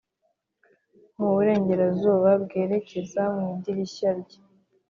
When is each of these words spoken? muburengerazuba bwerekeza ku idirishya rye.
muburengerazuba 1.17 2.29
bwerekeza 2.43 3.21
ku 3.33 3.39
idirishya 3.53 4.09
rye. 4.19 4.39